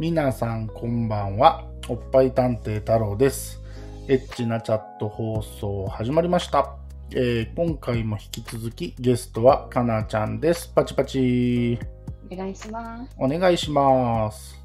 [0.00, 1.64] 皆さんこんばんは。
[1.88, 3.60] おっぱい探偵太郎です。
[4.06, 6.76] エッチなチャット放送始まりました。
[7.10, 10.68] えー今回も引き続きゲストはかなちゃんです。
[10.68, 11.80] パチパチ。
[12.30, 13.16] お願いします。
[13.18, 14.62] お願いします。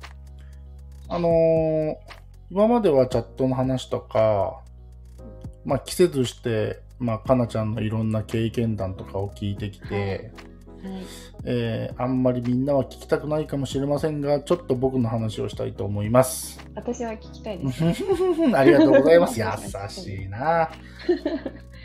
[1.10, 1.96] あのー
[2.52, 4.62] 今まではチャットの話とか、
[5.66, 10.53] まあ、季節して、まあ、かなちゃんのいろんな経験談とかを聞いてきて、はい。
[11.46, 16.60] えーあんまりみんなは聞きたくないかもしれませんが、ちょっと僕の話をしたいと思います。
[16.76, 17.84] 私は聞きたいです。
[18.56, 19.40] ありがとうございます。
[19.42, 19.46] 優
[19.90, 20.70] しいな。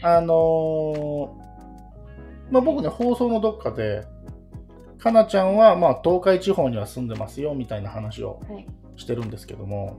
[0.03, 1.49] あのー
[2.51, 4.07] まあ、僕ね、放送のどっかで、
[4.99, 8.67] かなちゃんは、まあ、東海地方には住んでますよ、みたいな話をはい。
[8.97, 9.99] してるんですけども、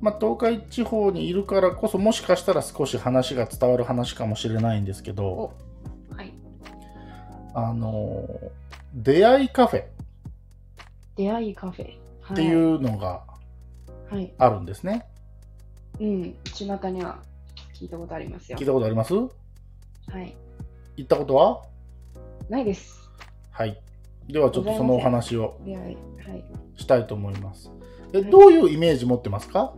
[0.00, 5.52] まあ、東海地方にいるからこそ、もしかしたら少し話が伝わる話かもしれないんですけど。
[7.54, 8.50] あのー
[8.96, 9.86] 出会いカフェっ
[11.16, 11.98] 出会いカフェ。
[12.20, 13.24] はい、ていうのが
[14.10, 14.32] はい。
[14.38, 15.06] あるんですね。
[15.98, 16.36] うん。
[16.44, 17.18] 巷には
[17.74, 18.66] 聞いたことありますよ聞い。
[18.66, 19.14] たことあります？
[19.14, 19.28] は
[20.22, 20.36] い。
[20.96, 21.62] 行ったことは？
[22.48, 23.10] ないです。
[23.50, 23.80] はい。
[24.28, 25.60] ではちょっとそのお話を。
[26.76, 27.70] したいと思います。
[28.12, 29.74] え、はいどういうイメージ持ってますか？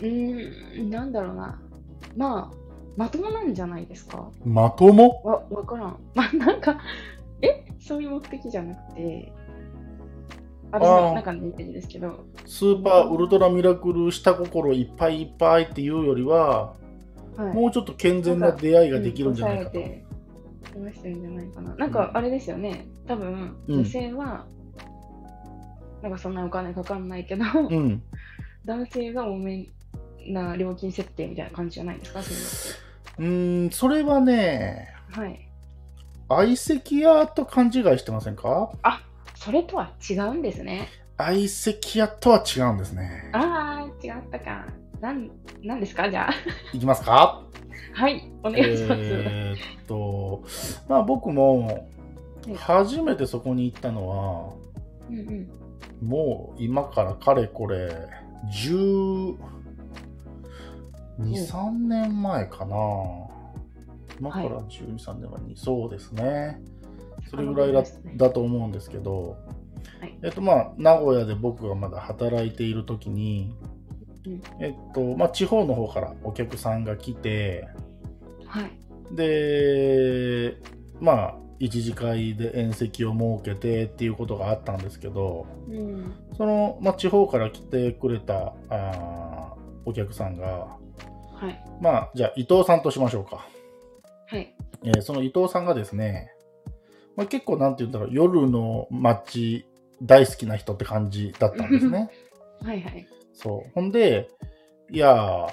[0.00, 1.60] うーん、なんだろうな。
[2.16, 2.56] まあ、
[2.96, 4.30] まともなんじゃないですか？
[4.44, 5.22] まとも？
[5.24, 5.96] わ、わからん。
[6.14, 6.78] まあ、なんか、
[7.40, 7.64] え？
[7.80, 9.32] そういう目的じゃなくて、
[10.70, 16.74] 私あーの中のイメージですけど、スーパーウルトラミラクル下心いっぱいいっぱいっていうよりは、
[17.36, 17.54] はい。
[17.54, 19.78] もうちょっと健全な出会いができるんじゃないかと。
[19.78, 20.04] うん抑えて
[20.90, 21.74] 話してるんじゃないかな。
[21.74, 24.46] なんかあれですよね、多分うん女性は、
[26.02, 28.02] なんかそんなお金かかんないけど、うん。
[28.64, 29.66] 男性が多め
[30.28, 32.32] な料金設定みたいな感じじゃないですか、そ
[33.20, 34.88] ういうん、それはね。
[35.10, 35.48] はい。
[36.28, 38.72] 相席屋と勘違いしてませんか？
[38.82, 39.02] あ
[39.34, 40.88] それとは違うんですね。
[41.18, 43.30] 相席屋とは違うんですね。
[43.32, 44.66] ああ、違ったか。
[45.00, 45.30] なん、
[45.62, 46.32] なんですか、じゃあ。
[46.72, 47.42] いきますか？
[47.94, 49.00] はい、お願いします。
[49.02, 50.44] えーっと、
[50.88, 51.88] まあ僕も
[52.46, 54.54] い初めてそこに行ったのは、
[55.10, 56.08] うんうん。
[56.08, 57.92] もう今からかれこれ
[58.66, 59.36] 12、
[61.18, 62.76] 3年前かな。
[64.18, 66.60] 今から12、3年前に、そうですね。
[67.30, 67.82] それぐらいだ,、
[68.16, 69.36] だと思うんですけど、
[70.00, 73.56] はいえっとまあ、名古屋で僕がまだ働いている時に、
[74.26, 77.68] うんえっとまあ、地方の方からお客さんが来て、
[78.46, 78.70] はい。
[79.14, 80.56] で、
[81.00, 86.12] まあ、一次会で宴席を設けてっていうことがあったんですけど、うん。
[86.36, 90.76] その、まあ、地方から来てくれたあーお客さんが、
[91.46, 91.64] はい。
[91.80, 93.46] まあ、じゃあ伊藤さんとしましょうか。
[94.28, 94.54] はい。
[94.84, 96.30] えーその伊藤さんがですね、
[97.16, 99.66] まあ、結構なんて言うんだろう、夜の街
[100.02, 102.10] 大好きな人って感じだったんですね。
[102.62, 103.06] はいはい。
[103.34, 103.70] そう。
[103.74, 104.28] ほんで、
[104.90, 105.48] いやー、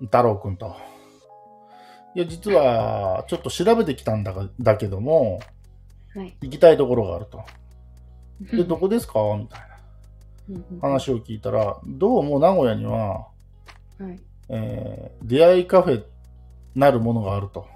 [0.00, 0.74] 太郎くんと。
[2.14, 5.40] いや、実は、ちょっと調べてきたんだがだけども、
[6.14, 6.36] はい。
[6.42, 7.42] 行きたいところがあると。
[8.56, 9.20] で、どこですか？
[9.36, 9.60] みたい
[10.48, 13.28] な話を聞いたら、どうも名古屋には、
[13.98, 14.20] はい。
[14.48, 16.04] えー出会いカフェ
[16.74, 17.66] なるものがあると。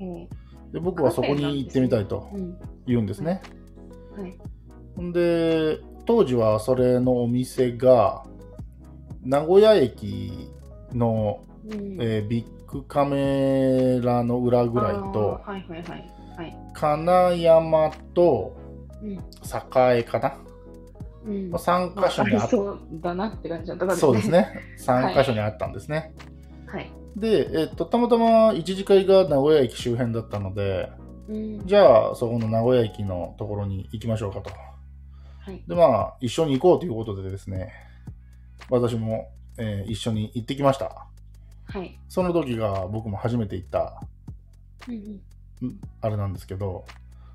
[0.00, 0.28] うん
[0.72, 2.56] で、僕はそこに行ってみたいとうん。
[2.86, 3.42] 言うんですね。
[4.16, 4.38] はい。
[4.96, 8.24] ほんで、当時はそれのお店が、
[9.22, 10.48] 名古屋駅
[10.92, 15.40] の、うんえービッグカメラの裏ぐらいと。
[16.72, 18.56] 金山と
[19.02, 19.12] うん。
[19.12, 20.38] 栄かな？
[21.24, 21.50] うん。
[21.54, 24.30] 3まああり箇所にあっそうだなって感じだったからそうです。
[24.30, 24.48] ね。
[24.78, 26.14] 3はい箇所にあったんですね。
[26.66, 26.90] はい。
[27.16, 30.90] で、えっと、たまたま一次会が名古屋駅周辺だったので、
[31.28, 31.66] うん。
[31.66, 34.50] じゃあ、そこの名古屋駅のところに行きましょうかと。
[34.50, 35.62] はい。
[35.66, 37.70] で、まあ、一緒に行こうということでですね、
[38.70, 39.28] 私も、
[39.58, 41.06] えー一緒に行ってきました。
[41.66, 41.98] はい。
[42.08, 44.02] その時が僕も初めて行った、
[44.88, 44.92] う。
[44.92, 45.20] ん？
[46.00, 46.84] あれなんですけど、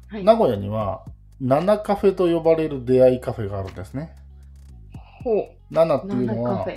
[0.08, 0.24] はい。
[0.24, 1.06] 名古屋には、
[1.40, 4.16] ナナカフェと呼ばれる出会いカフェがあるんですね。
[5.24, 5.50] ほう。
[5.70, 6.68] ナナっていうのは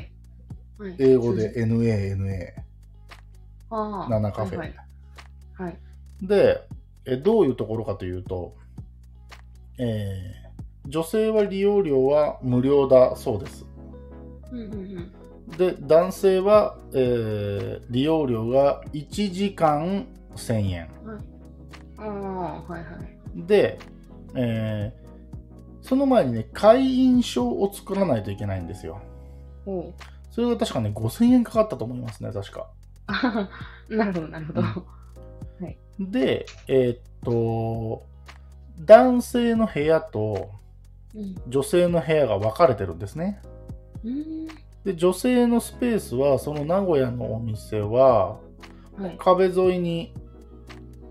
[0.99, 1.53] 英語で。
[1.65, 2.53] NANA。
[3.71, 4.09] ああ。
[4.11, 4.59] ナナカフェ。
[4.59, 5.65] はいはい。
[5.65, 5.79] はい。
[6.23, 6.67] で
[7.07, 8.55] え、どういうところかというと、
[9.79, 10.41] えー
[10.89, 13.67] 女性は利用料は無料だそうです。
[14.51, 14.77] うんうんう
[15.55, 15.57] ん。
[15.57, 20.91] で、男性は、えー利用料が1時間1000円。
[21.99, 23.47] ああ、はいはい。
[23.47, 23.79] で、
[24.35, 25.11] えー
[25.83, 29.01] その前にね、会員証を作らないといけないんですよ。
[29.65, 30.03] ほう。
[30.31, 32.69] それが確かね、5000円かかったと思いますね、確か。
[33.89, 34.63] なるほど、なるほど。
[35.99, 38.05] で、えーっと、
[38.79, 40.51] 男性の部屋と
[41.15, 41.35] うん。
[41.49, 43.41] 女性の部屋が分かれてるんですね。
[44.05, 44.47] うん。
[44.85, 48.39] で、女性のスペースは、その名古屋のお店は、
[48.97, 49.17] はい。
[49.19, 50.15] 壁沿いに、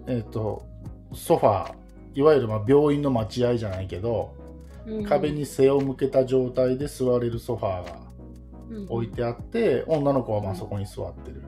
[0.07, 0.65] えっ、と、
[1.13, 1.73] ソファー、
[2.13, 4.35] いわゆるまあ病院の待合じゃないけど、
[4.85, 7.99] うん壁に背を向けた状態で座れるソファーが
[8.89, 11.43] 置いてあって、女の子はまあそこに座ってる。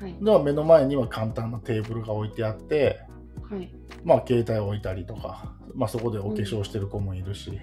[0.00, 0.16] はい。
[0.20, 3.00] では目の前には簡単なテーブルが置いてあって、
[3.48, 3.72] はい。
[4.04, 7.60] まあ携帯を置いたりとか、まあそこでお化粧してる子もいるし、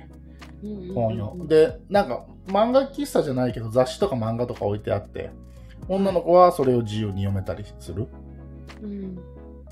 [0.63, 5.31] うん本読で、なんか漫画喫茶じゃないけど雑誌とか漫画とか置いてあって、
[5.89, 8.07] 女の子はそれを自由に読めたりする。
[8.81, 9.19] うん。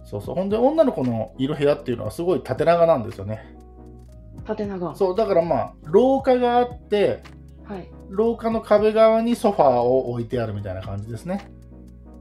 [0.03, 0.35] そうそう。
[0.35, 3.55] ほんで女の子のいる部屋っていうのはすごい縦長なんですよね。
[4.45, 4.95] 縦長。
[4.95, 7.23] そう、だからまあ廊下があって、
[7.65, 7.89] はい。
[8.09, 11.49] 廊下の壁側にソファーを置いてあるみたいな感じですね。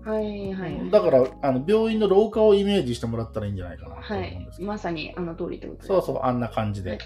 [0.04, 0.52] はい。
[0.52, 0.90] はい。
[0.90, 4.58] だからあの病院の廊下をイメージしてもらったらいいんじゃないかなとはい思うんです。
[4.58, 4.68] けど。
[4.68, 5.86] まさにあの通りってこと。
[5.86, 6.90] そうそう、あんな感じで。
[6.90, 6.98] はい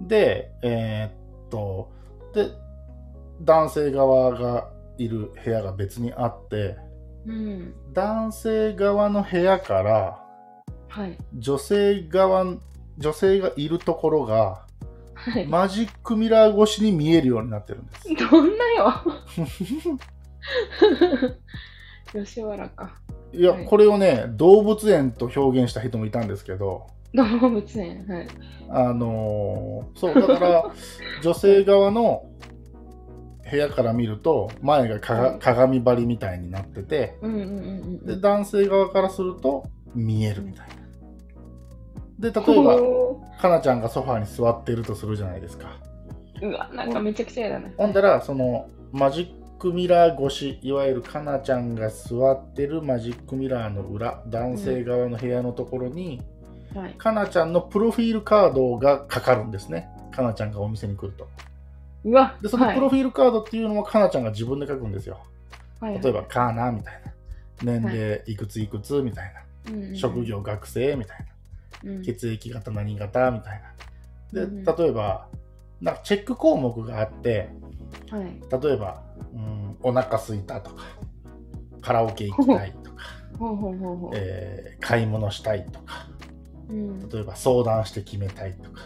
[0.00, 1.90] で、えーっと、
[2.34, 2.50] で、
[3.42, 6.76] 男性側がいる部屋が別にあって、
[7.26, 7.74] うん。
[7.92, 10.24] 男性側の部屋から
[10.88, 11.16] はい。
[11.38, 12.44] 女性側、
[12.98, 14.66] 女性がいるところが、
[15.14, 15.46] はい。
[15.46, 18.08] マジックミラー越しに見えるようになってるんです。
[18.30, 18.92] どんなよ。
[22.24, 22.92] 吉原か。
[23.32, 28.06] いや、はいこれをね、動物園と表現した人もいたんですけど、動物園。
[28.08, 28.28] はい。
[28.70, 30.72] あのーそう、だから、
[31.22, 32.24] 女性側の
[33.50, 38.20] 部屋から見ると、前が鏡張りみたいになってて、うんうんうんうんで、うん。
[38.20, 39.64] 男性側からすると
[39.94, 42.30] 見えるみたいな。
[42.30, 45.80] で、例えば、ほかなちゃんがソファーに座ってるとするじゃないですか。
[46.40, 47.74] ーうわ、なんかめちゃくちゃ嫌だね。
[47.76, 56.20] ほんだら、その、マジックミラー越し、いわゆるかなちゃんが座ってるマジックミラーの裏、男性側の部屋のところに、
[56.74, 56.94] はい。
[56.94, 59.88] かなちゃんのプロフィールカードがかかるんですね。
[60.12, 61.28] かなちゃんがお店に来ると。
[62.04, 65.18] うわ、で、そのはいプロフィールカードっていうのもかなちゃんが自分で書くんですよ。
[65.80, 67.12] はい例えば、かーなみたいな。
[67.62, 69.32] 年齢いくついくつみたい
[69.68, 69.98] うんうんな。
[69.98, 71.18] 職業学生みたい
[71.84, 71.92] な。
[71.92, 73.62] うん血液型何型みたい
[74.32, 74.40] な。
[74.42, 75.28] うんで、例えば、
[75.80, 77.48] なんかチェック項目があって、
[78.10, 78.62] はい。
[78.62, 79.02] 例えば、
[79.34, 80.84] うん、お腹すいたとか、
[81.80, 83.02] カラオケ行きたいとか、
[83.38, 84.10] ほうほうほうほう。
[84.14, 86.08] えー買い物したいとか、
[86.68, 88.82] うん例えば相談して決めたいとか、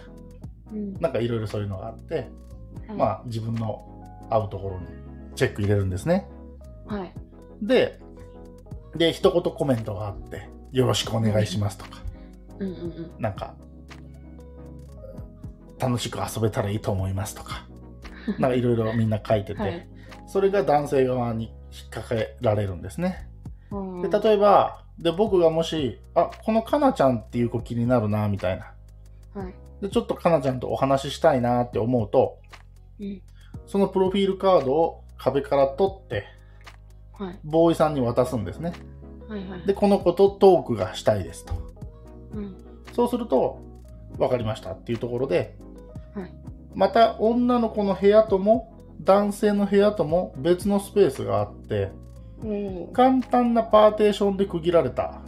[0.72, 2.28] うんなんかいろいろそういうのがあって、
[2.88, 3.88] はいまあ自分の
[4.30, 4.86] 合うところに
[5.34, 6.28] チェック入れるんですね。
[6.86, 7.12] はい。
[7.62, 8.00] で、
[8.96, 11.98] で、一言コメントがあって、よろしくお願いしますとか、
[12.58, 13.10] うんうんうん。
[13.18, 13.54] なんか、
[15.78, 17.66] 楽しく遊べたらいいと思いますとか、
[18.38, 19.88] なんかいろいろみんな書いてて、はい
[20.26, 23.28] それが男性側に引っ掛けられるんですね。
[23.70, 28.72] うんで、例えば、で、僕がもし、あ、このかなちゃんっていう子気になるな、みたいな。
[29.34, 29.54] はい。
[29.82, 32.38] で、ちょっとかなちゃんとお話ししたいなって思うと、
[33.00, 33.22] うん
[33.66, 36.26] そのプロフィールカードを壁から取って、
[37.12, 37.38] はい。
[37.44, 38.72] ボーイさんに渡すんですね。
[39.28, 39.66] はいはい。
[39.66, 41.54] で、この子とトークがしたいですと。
[42.32, 42.56] うん
[42.92, 43.58] そうすると、
[44.18, 45.56] 分かりましたっていうところで、
[46.14, 46.30] はい
[46.74, 51.92] また女の子の部屋とも、男性の部屋とも別のスペースがあって、
[52.92, 55.22] 簡単なパーテーションで区切られた、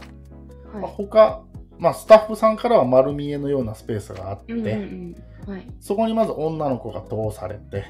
[0.73, 0.91] まあはい。
[0.93, 1.41] 他、
[1.79, 5.15] まあ、スタッフさんからは丸見えのようなスペースがあって、うんうんうん。
[5.47, 5.67] はい。
[5.79, 7.85] そこにまず女の子が通されて、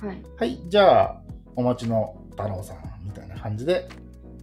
[0.00, 0.22] はい。
[0.38, 1.20] はい、じゃあ、
[1.56, 3.88] お待ちの太郎さんみたいな感じで、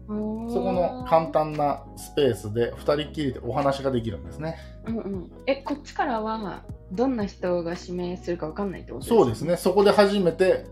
[0.07, 1.27] そそこの簡。
[1.27, 4.57] 単なスペースで2人っきりでお話ができるんですね。
[4.85, 5.31] うんうん。
[5.47, 9.15] え、こっちからは、どんな人が指名するかわかんないってことですか？
[9.21, 9.41] そうです。
[9.43, 10.65] ね、そこで初めて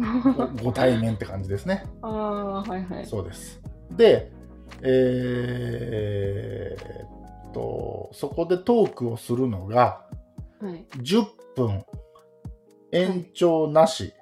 [0.00, 1.84] あご ご対面って感じですね。
[2.00, 3.06] あー、はいはい。
[3.06, 3.60] そうです。
[3.94, 4.32] で、
[4.82, 10.06] えーっと、そこでトークをするのが、
[10.60, 10.86] はい。
[10.98, 11.24] 10
[11.56, 11.84] 分
[12.92, 14.12] 延長なし、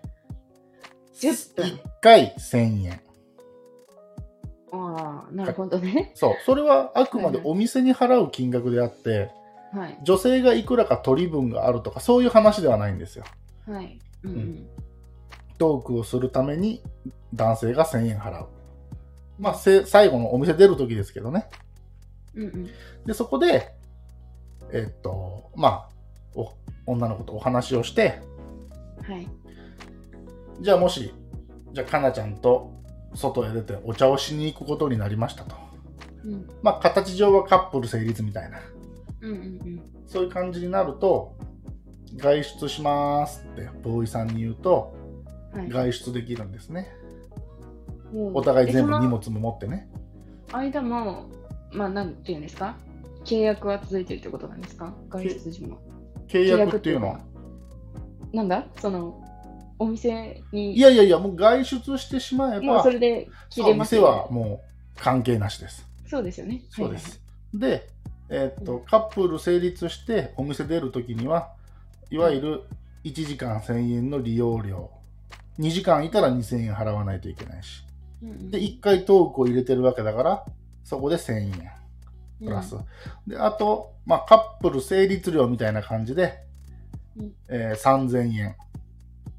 [1.20, 3.00] 10分1回1000円。
[4.70, 6.12] ああ、なるほどね。
[6.14, 9.30] そう、それはあくまではいはお店に払う金額であって、
[9.72, 9.98] はい。
[10.02, 13.24] 女性がいくらか取り分があるとか、そういう話ではないんですよ。
[13.66, 13.98] はい。
[14.22, 14.66] うん。
[15.58, 16.82] トークをするために
[17.34, 18.48] 男性が1000円払う。
[19.38, 21.48] まあ、せ最後のお店出る時ですけどね。
[22.34, 22.70] うんうん。
[23.06, 23.74] で、そこで、
[24.72, 25.97] えっと、まあ、
[26.34, 26.52] お
[26.86, 28.20] 女の子とお話をして、
[29.02, 29.28] はい。
[30.60, 31.12] じゃあもし、
[31.72, 32.72] じゃあ、かなちゃんと
[33.14, 35.54] 外へ出てお茶をしに行くことになりましたと。
[36.24, 38.58] うんまあ、形上はカップル成立みたいな。
[39.22, 41.36] うんうんそういう感じになると、
[42.16, 44.96] 外出しますってボーイさんに言うと、
[45.52, 45.60] うん。
[45.60, 45.70] はい。
[45.70, 46.90] 外出できるんですね。
[48.34, 49.90] お互い全部荷物も持ってね。
[50.50, 51.26] 間も、
[51.72, 52.76] まあ、なんていうんですか？
[53.24, 54.94] 契約は続いてるってことなんですか？
[55.10, 55.78] 外出時も。
[56.28, 57.20] 契約っていうのは、
[58.32, 58.66] なんだ？
[58.80, 59.22] その、
[59.78, 64.62] お店に、いやいやいや、もう外出してしまえばもうそ、れで切れます店はも
[64.96, 65.86] う関係なしです。
[66.06, 66.62] そうですよね。
[66.70, 67.20] そうです。
[67.54, 67.88] で、
[68.28, 71.52] えーっと、カップル成立してお店出るときには、
[72.10, 72.62] いわゆる
[73.04, 74.90] 1時間1000円の利用料、
[75.58, 77.84] 2時間いたら2000円払わないといけないし、
[78.22, 78.50] はいはいはい。
[78.50, 80.44] で、1回トークを入れてるわけだから、
[80.84, 81.70] そこで1000円
[82.44, 82.76] プラス。
[83.26, 86.38] で、あと、まあ、カップル成立料みたいな感じで、
[87.16, 88.56] うんえー3000円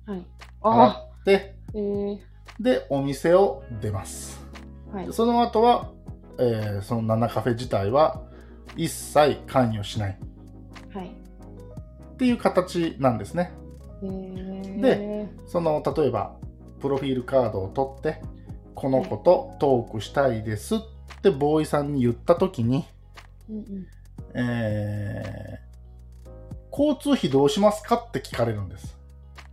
[0.08, 0.14] うん。
[0.16, 0.20] はい。
[0.20, 0.26] 払
[0.62, 2.18] あって、あ、えー、
[2.60, 4.40] で、お店を出ます。
[4.92, 5.14] はいで。
[5.14, 5.92] その後は、
[6.40, 8.22] えーそのナナカフェ自体は
[8.76, 10.18] 一切関与しない
[10.94, 11.08] はい。
[11.08, 13.52] っていう形なんですね。
[14.04, 16.36] えー、で、その例えば
[16.80, 18.22] プロフィールカードを取って
[18.76, 20.80] この子とトークしたいですっ
[21.22, 22.86] てボーイさんに言った時に、
[23.50, 23.88] うんうん、
[24.34, 25.70] えー
[26.72, 28.96] 交通費どうしますかって聞かれるんです。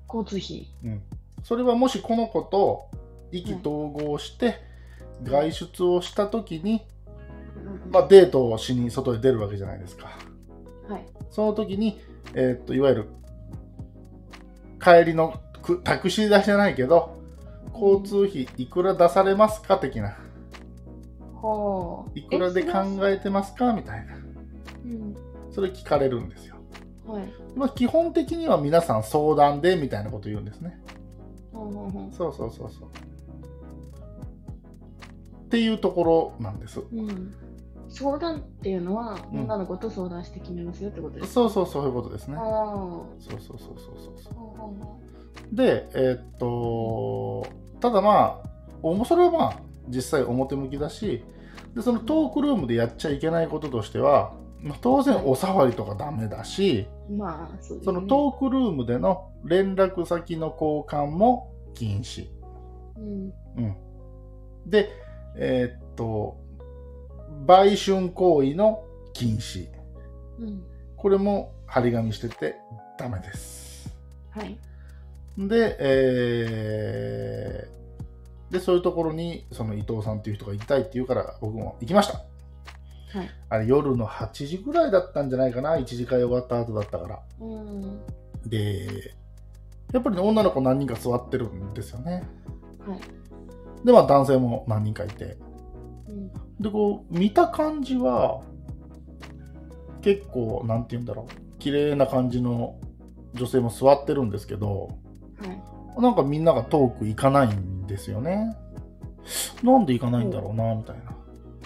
[0.07, 0.69] 交通費？
[0.85, 1.03] うん、
[1.43, 2.89] それはもしこの子と
[3.33, 4.61] 意気投合して
[5.25, 6.83] 外出をした時に、
[7.57, 10.11] うんうんまあ、デートをしに外へ出るわけじゃないですか。
[10.89, 11.07] はい。
[11.31, 12.01] その時に、
[12.35, 13.09] えーっといわゆる
[14.81, 17.19] 帰りのくタクシー代じゃないけど
[17.73, 20.26] 交通費いくら出されますか的なはあ。
[22.15, 23.73] いくらで考えてますか？
[23.73, 24.15] みたいな。
[24.17, 25.17] うん。
[25.51, 26.57] それ聞かれるんですよ、
[27.07, 27.25] はい。
[27.55, 30.81] まあ、基本的には皆さん相談でみたいなこと言うんですね。
[31.53, 32.89] はあはあはあそうそうそうそう。
[35.47, 36.81] っていうところなんです。
[36.81, 37.35] うん。
[37.89, 41.33] 相談っていうのは、うん女の子と相談して決めますよってことですか？
[41.33, 42.37] そうそうそういうことですね。
[42.37, 45.57] そうそうそうそうそうそう。
[45.57, 47.47] で、えーっと、
[47.81, 48.49] ただまあ、
[48.83, 51.25] おもそれはまあ、実際表向きだし、
[51.77, 57.93] でそのトークルームでやっちゃいけないこととしては、まあ当然お触りとかダメだし、あまあ、そうですね。
[57.93, 62.29] そのトークルームでの連絡先の交換も禁止。
[62.97, 63.33] うん。
[63.59, 63.77] うん。
[64.65, 64.89] で、
[65.37, 66.39] えーっと、
[67.45, 69.69] 売春行為の禁止。
[70.39, 70.63] うん。
[70.97, 72.57] これも張り紙してて
[72.99, 73.95] ダメです。
[74.31, 74.57] はい。
[75.37, 77.76] で、えー
[78.51, 82.25] で、そういうところに、その伊藤さんっていう人が行きたいって言うから、僕も行きました。
[83.19, 83.31] はい。
[83.49, 87.21] あれ、夜の8時ぐらいだったんじゃないかな、1次会終わった後だったから。
[87.41, 88.01] うん。
[88.47, 89.15] で、
[89.93, 92.25] やっぱりね、女の子何人か座ってるんですよね。
[92.87, 93.01] はい。
[93.85, 95.39] で、まあ、男性も何人かいて。
[96.09, 96.33] うん。
[96.61, 98.43] で、こう、見た感じは、
[100.03, 102.79] 結構、なんて言うんだろう、綺麗な感じの
[103.35, 104.91] 女性も座ってるんですけど、
[105.39, 106.01] はい。
[106.01, 108.57] なんかみんながトーク行かないんですよね。
[109.63, 111.03] なんで行かないんだろうな、みたいな。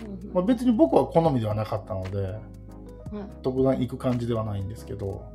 [0.03, 2.39] うんまあ、別に僕は好みではなかったので、はい。
[3.43, 5.33] 特段行く感じではないんですけど。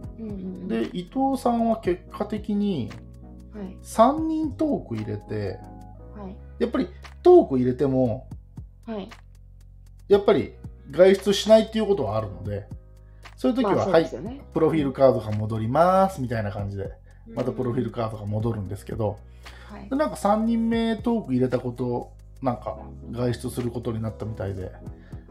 [0.68, 2.90] で、伊藤さんは結果的に
[3.56, 3.78] はい。
[3.82, 5.60] 3人トーク入れて、
[6.16, 6.36] はい。
[6.60, 6.90] やっぱり
[7.24, 8.28] トーク入れても、
[8.86, 9.10] はい。
[10.10, 10.54] やっぱり
[10.92, 12.68] 外出しないっていうことはあるので、
[13.38, 14.10] そういう時は、はい。
[14.54, 16.92] プロフィールカードが戻ります、みたいな感じで、
[17.34, 19.18] またプロフィールカカードが戻るんですけど、
[19.76, 19.96] はいで。
[19.96, 22.78] なんか3人目トーク入れたこと、なんか
[23.12, 24.74] 外出することになったみたいで、はい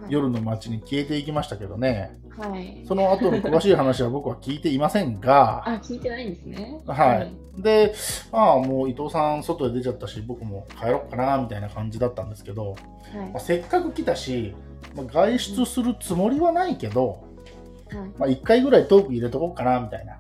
[0.09, 2.85] 夜の街に消えていきましたけどね、はい。
[2.87, 6.81] その後の詳しい話は僕は聞いていませんが、あ、聞いてないんですね。
[6.87, 7.63] はい。
[7.63, 7.95] で、
[8.33, 14.55] まあもう伊藤さん外へ出ちゃったし、僕も帰ろうかな、みたいな感じだったんですけど、はいまあ、せっかく来たし、
[14.95, 17.99] まあ、外出するつもりはないけど、はい。
[18.19, 20.19] まあ、1回ぐらいトーク入れとこうかな、みたいな。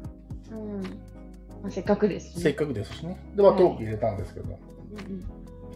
[0.52, 1.03] うん。
[1.64, 2.42] まあ、せっかくですしね。
[2.42, 3.18] せっかくですしね。
[3.34, 5.24] で、まあはいトーク入れたんですけど、うん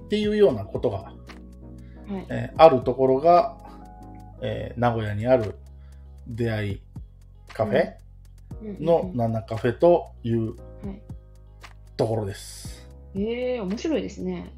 [0.04, 1.12] っていうようなことが、
[2.08, 2.14] うん。
[2.14, 2.26] はい。
[2.28, 3.56] えーあるところが、
[4.42, 5.54] えー名古屋にある
[6.26, 6.82] 出会い
[7.54, 7.94] カフェ
[8.62, 10.52] のナナカフェというは
[10.92, 11.00] い
[11.96, 12.86] ところです。
[13.14, 14.52] ええー、面白いですね。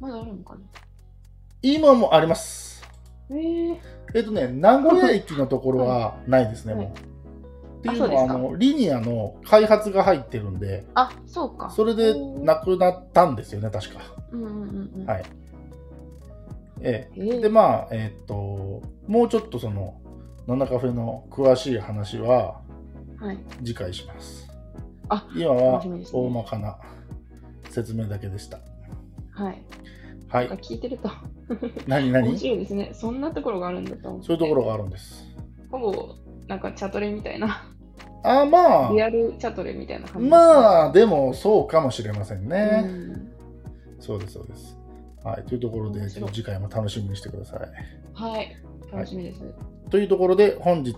[0.00, 0.60] まだあるのかな
[1.62, 2.80] 今もあります。
[3.28, 3.76] えー、
[4.14, 7.05] えっ、とね、名古屋駅のところはないですね、はいもう。
[7.86, 11.70] っていうのは、あの、リニアの開発が入ってるんで、あ、そうか。
[11.70, 14.00] それでなくなったんですよね、確か。
[14.32, 15.06] うんうんうんうん。
[15.06, 15.24] はい。
[16.80, 20.00] えええーで、まあ、えっ、と、もうちょっとその、
[20.46, 22.60] ナナカフェの詳しい話は
[23.18, 23.38] はい。
[23.64, 24.48] 次回します。
[25.08, 26.78] あ今は大まかな
[27.70, 28.58] 説明だけでした。
[29.30, 29.62] はい。
[30.28, 30.48] はい。
[30.48, 31.10] 聞いてると
[31.86, 32.28] 何何？
[32.28, 32.90] 面白いですね。
[32.92, 34.20] そんなところがあるんだと。
[34.22, 35.24] そういうところがあるんです。
[35.70, 36.14] ほぼ、
[36.46, 37.64] なんかチャトレみたいな、
[38.28, 42.84] あまあ、リアルチャトレみたいな感じまあ、でもそうかもしれませんあね。
[42.84, 43.32] うん
[43.98, 44.76] そうです、そうです。
[45.24, 45.42] はい。
[45.44, 47.60] というところで、次回も楽しみにしてください。
[48.14, 48.56] はい。
[48.92, 49.42] 楽しみです。
[49.90, 50.94] というところで、本日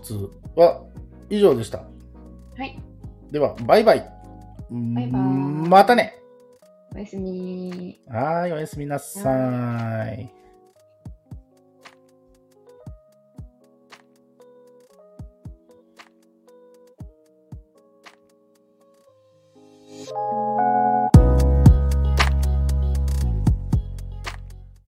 [0.55, 0.83] は
[1.29, 1.79] 以上でした。
[1.79, 2.79] はい。
[3.31, 4.19] では、バイバイ。
[4.69, 5.21] バイバイ
[5.67, 6.13] またね
[6.95, 7.99] おやすみ。
[8.07, 10.38] はーい、おやすみなさーい。
[20.09, 20.58] Peace.